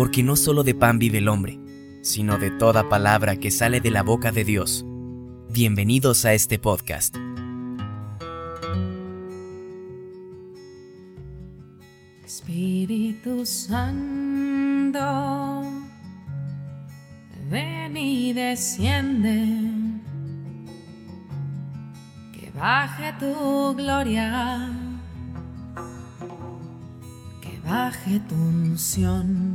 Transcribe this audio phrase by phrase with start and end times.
[0.00, 1.60] porque no solo de pan vive el hombre,
[2.00, 4.82] sino de toda palabra que sale de la boca de Dios.
[5.50, 7.18] Bienvenidos a este podcast.
[12.24, 15.00] Espíritu Santo,
[17.50, 19.44] ven y desciende,
[22.32, 24.80] que baje tu gloria
[27.70, 29.49] baje tu unción.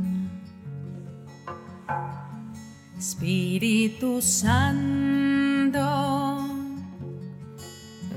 [3.16, 5.80] Espíritu Santo,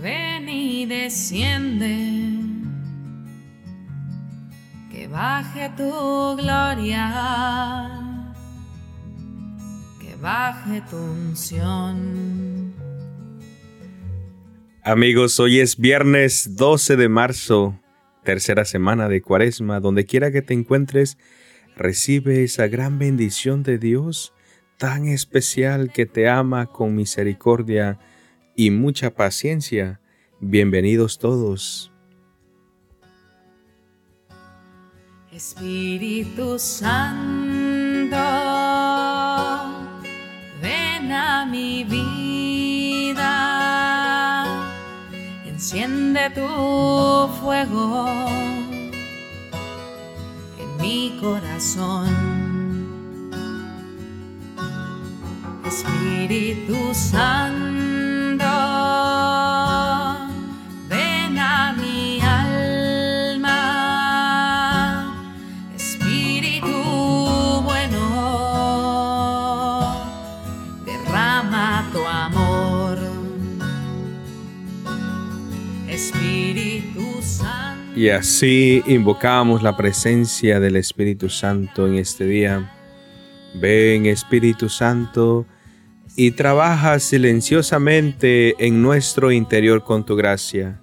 [0.04, 2.36] ven y desciende,
[4.92, 7.88] que baje tu gloria,
[10.02, 12.74] que baje tu unción.
[14.84, 17.80] Amigos, hoy es viernes 12 de marzo
[18.26, 21.18] tercera semana de Cuaresma, donde quiera que te encuentres,
[21.78, 24.34] recibe esa gran bendición de Dios
[24.80, 28.00] tan especial que te ama con misericordia
[28.56, 30.00] y mucha paciencia.
[30.40, 31.92] Bienvenidos todos.
[35.34, 38.16] Espíritu Santo,
[40.62, 42.10] ven a mi vida
[45.46, 48.08] Enciende tu fuego
[50.58, 52.49] en mi corazón.
[55.80, 58.44] Espíritu Santo,
[60.90, 63.56] ven a mi alma.
[65.74, 66.68] Espíritu
[67.64, 68.02] bueno,
[70.86, 72.98] derrama tu amor.
[77.96, 82.70] Y así invocamos la presencia del Espíritu Santo en este día.
[83.56, 85.46] Ven Espíritu Santo
[86.16, 90.82] y trabaja silenciosamente en nuestro interior con tu gracia.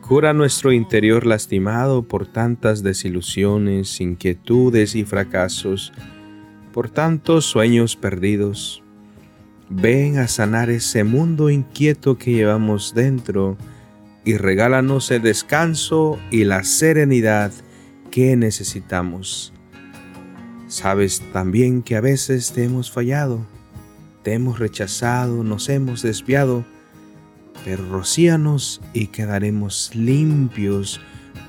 [0.00, 5.92] Cura nuestro interior lastimado por tantas desilusiones, inquietudes y fracasos,
[6.72, 8.82] por tantos sueños perdidos.
[9.68, 13.56] Ven a sanar ese mundo inquieto que llevamos dentro
[14.24, 17.52] y regálanos el descanso y la serenidad
[18.10, 19.52] que necesitamos.
[20.66, 23.46] Sabes también que a veces te hemos fallado,
[24.22, 26.64] te hemos rechazado, nos hemos desviado,
[27.64, 31.00] pero rocíanos y quedaremos limpios,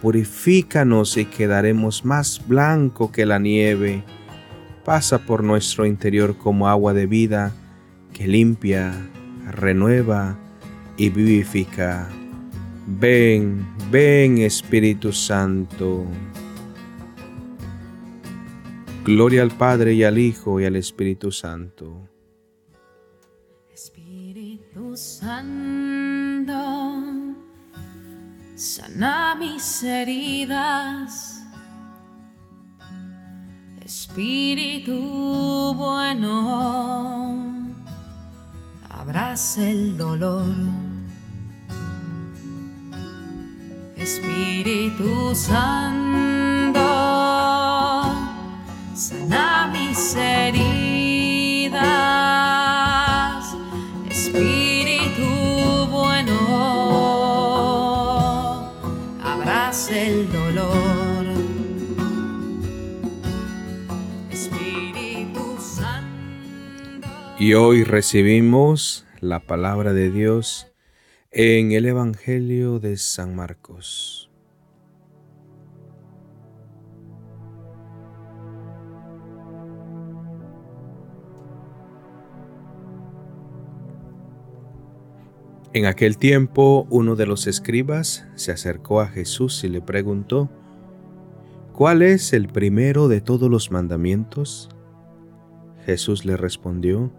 [0.02, 4.04] purifícanos y quedaremos más blanco que la nieve.
[4.86, 7.54] Pasa por nuestro interior como agua de vida
[8.14, 8.94] que limpia,
[9.52, 10.38] renueva
[10.98, 12.10] y vivifica.
[12.88, 16.06] Ven, ven Espíritu Santo.
[19.06, 22.11] Gloria al Padre y al Hijo y al Espíritu Santo.
[28.62, 31.42] Sana mis heridas.
[33.84, 36.36] Espíritu bueno,
[38.88, 40.46] abraza el dolor.
[43.98, 46.80] Espíritu Santo,
[48.94, 51.02] sana mis heridas.
[67.42, 70.68] Y hoy recibimos la palabra de Dios
[71.32, 74.30] en el Evangelio de San Marcos.
[85.74, 90.48] En aquel tiempo uno de los escribas se acercó a Jesús y le preguntó,
[91.74, 94.70] ¿cuál es el primero de todos los mandamientos?
[95.88, 97.12] Jesús le respondió,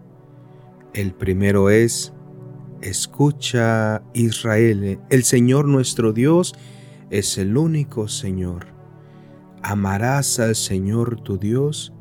[0.93, 2.13] el primero es,
[2.81, 6.53] Escucha, Israel, el Señor nuestro Dios
[7.09, 8.67] es el único Señor.
[9.61, 11.93] Amarás al Señor tu Dios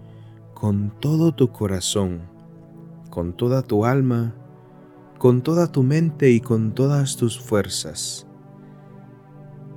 [0.55, 2.23] con todo tu corazón,
[3.11, 4.35] con toda tu alma,
[5.19, 8.27] con toda tu mente y con todas tus fuerzas.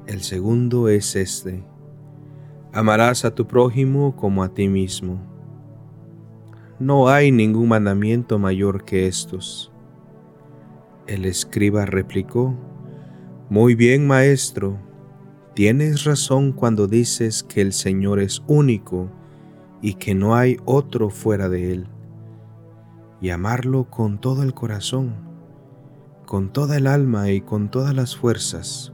[0.07, 1.63] El segundo es este.
[2.73, 5.34] Amarás a tu prójimo como a ti mismo.
[6.79, 9.71] No hay ningún mandamiento mayor que estos.
[11.07, 12.53] El escriba replicó,
[13.49, 14.77] Muy bien, maestro,
[15.53, 19.09] tienes razón cuando dices que el Señor es único
[19.81, 21.87] y que no hay otro fuera de Él,
[23.21, 25.15] y amarlo con todo el corazón,
[26.25, 28.91] con toda el alma y con todas las fuerzas,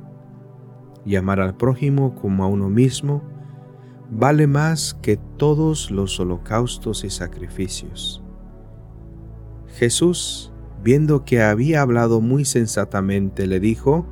[1.04, 3.24] y amar al prójimo como a uno mismo,
[4.12, 8.22] vale más que todos los holocaustos y sacrificios.
[9.78, 10.52] Jesús,
[10.84, 14.06] viendo que había hablado muy sensatamente, le dijo,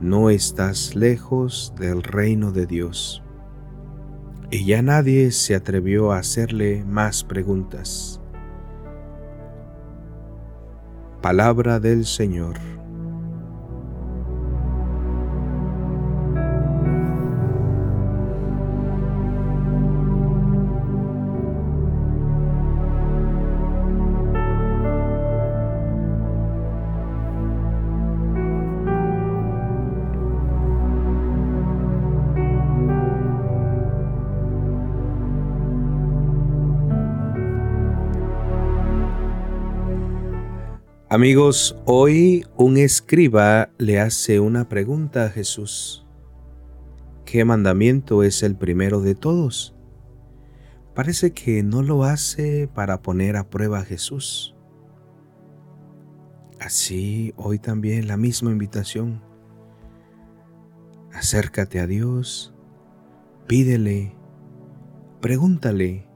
[0.00, 3.22] No estás lejos del reino de Dios.
[4.50, 8.20] Y ya nadie se atrevió a hacerle más preguntas.
[11.22, 12.77] Palabra del Señor.
[41.10, 46.06] Amigos, hoy un escriba le hace una pregunta a Jesús.
[47.24, 49.74] ¿Qué mandamiento es el primero de todos?
[50.94, 54.54] Parece que no lo hace para poner a prueba a Jesús.
[56.60, 59.22] Así, hoy también la misma invitación.
[61.14, 62.52] Acércate a Dios,
[63.46, 64.14] pídele,
[65.22, 66.06] pregúntale,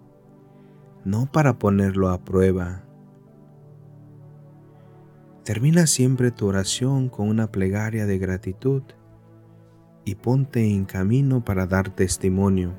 [1.03, 2.85] no para ponerlo a prueba,
[5.45, 8.83] Termina siempre tu oración con una plegaria de gratitud
[10.05, 12.75] y ponte en camino para dar testimonio.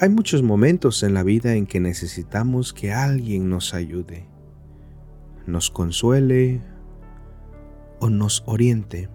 [0.00, 4.28] Hay muchos momentos en la vida en que necesitamos que alguien nos ayude,
[5.46, 6.60] nos consuele
[7.98, 9.08] o nos oriente.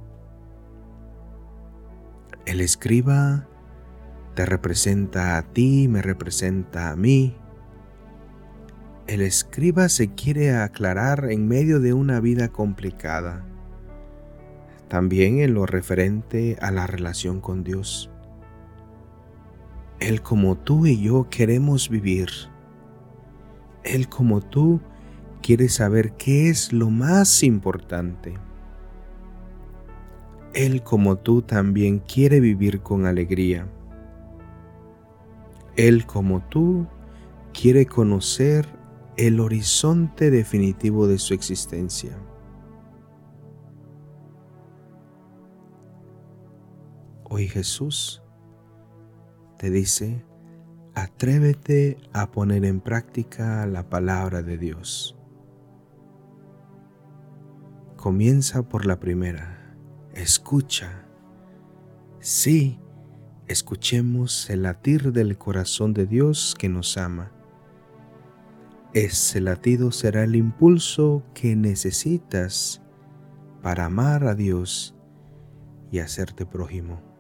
[2.46, 3.48] El escriba
[4.34, 7.38] te representa a ti, me representa a mí,
[9.08, 13.46] el escriba se quiere aclarar en medio de una vida complicada,
[14.88, 18.10] también en lo referente a la relación con Dios.
[20.00, 22.30] Él como tú y yo queremos vivir.
[23.84, 24.80] Él como tú
[25.42, 28.34] quiere saber qué es lo más importante.
[30.54, 33.68] Él como tú también quiere vivir con alegría.
[35.76, 36.88] Él como tú
[37.54, 38.83] quiere conocer
[39.18, 42.18] el horizonte definitivo de su existencia.
[47.24, 48.24] Hoy Jesús
[49.58, 50.26] te dice,
[50.96, 55.16] atrévete a poner en práctica la palabra de Dios.
[57.96, 59.78] Comienza por la primera,
[60.14, 61.06] escucha.
[62.20, 62.80] Sí,
[63.48, 67.32] escuchemos el latir del corazón de Dios que nos ama
[68.94, 72.82] ese latido será el impulso que necesitas
[73.62, 74.96] para amar a Dios
[75.92, 77.13] y hacerte prójimo.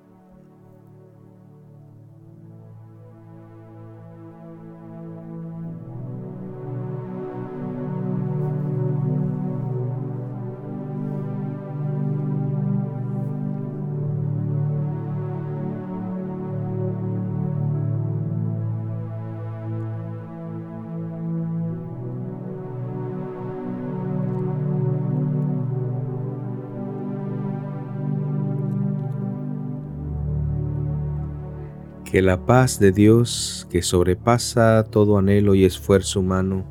[32.13, 36.63] Que la paz de Dios, que sobrepasa todo anhelo y esfuerzo humano,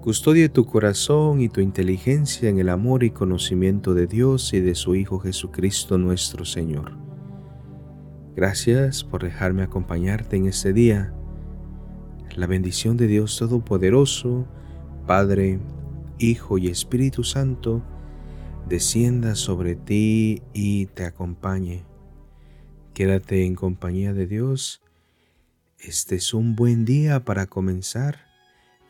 [0.00, 4.74] custodie tu corazón y tu inteligencia en el amor y conocimiento de Dios y de
[4.74, 6.96] su Hijo Jesucristo nuestro Señor.
[8.34, 11.14] Gracias por dejarme acompañarte en este día.
[12.34, 14.44] La bendición de Dios Todopoderoso,
[15.06, 15.60] Padre,
[16.18, 17.80] Hijo y Espíritu Santo,
[18.68, 21.87] descienda sobre ti y te acompañe
[22.98, 24.80] Quédate en compañía de Dios.
[25.78, 28.26] Este es un buen día para comenzar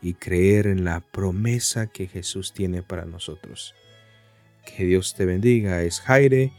[0.01, 3.75] y creer en la promesa que Jesús tiene para nosotros.
[4.65, 5.83] Que Dios te bendiga.
[5.83, 6.51] Es Jaire,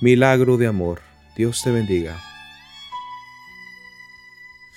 [0.00, 1.00] milagro de amor.
[1.36, 2.20] Dios te bendiga.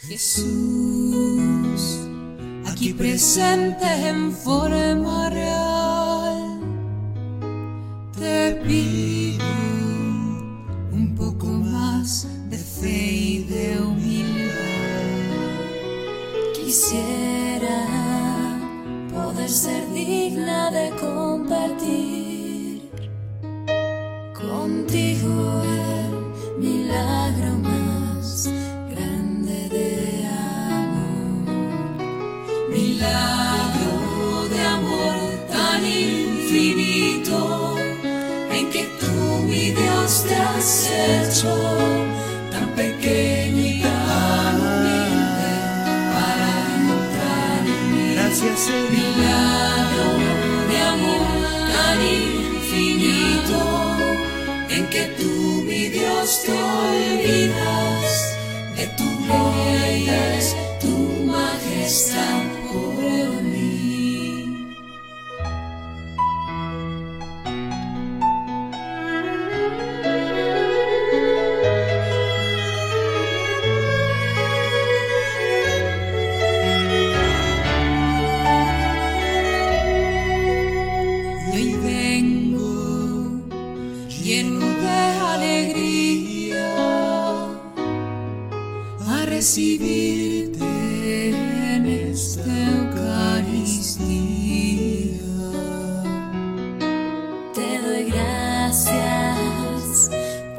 [0.08, 0.48] Jesús,
[2.68, 6.60] aquí presente en forma real,
[8.16, 9.21] te pido
[44.60, 45.54] humilde
[46.14, 48.16] para entrar en mí.
[48.16, 49.11] Gracias, Señor.
[84.32, 85.00] Lleno de
[85.34, 86.74] alegría
[89.06, 90.66] a recibirte
[91.76, 94.08] en esta Eucaristía.
[97.54, 100.10] Te doy gracias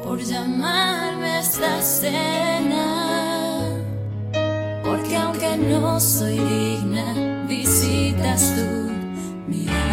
[0.03, 2.85] por llamarme a esta cena,
[4.83, 8.91] porque aunque no soy digna, visitas tú
[9.47, 9.92] mi alma.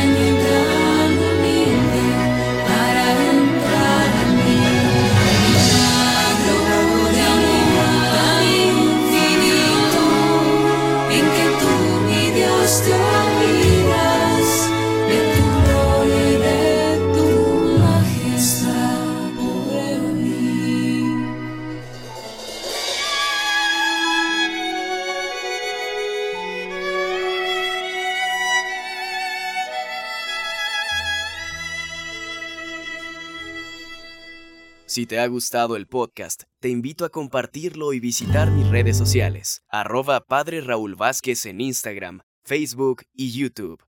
[34.91, 39.63] Si te ha gustado el podcast, te invito a compartirlo y visitar mis redes sociales,
[39.69, 43.81] arroba Padre Raúl Vázquez en Instagram, Facebook y YouTube.